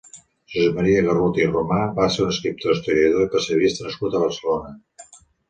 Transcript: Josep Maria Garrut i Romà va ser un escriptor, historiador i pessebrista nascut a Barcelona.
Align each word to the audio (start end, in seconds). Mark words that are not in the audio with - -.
Josep 0.51 0.77
Maria 0.77 1.03
Garrut 1.07 1.37
i 1.41 1.45
Romà 1.49 1.77
va 1.99 2.07
ser 2.15 2.23
un 2.25 2.31
escriptor, 2.37 2.73
historiador 2.77 3.27
i 3.27 3.29
pessebrista 3.37 3.87
nascut 3.87 4.19
a 4.19 4.25
Barcelona. 4.27 4.75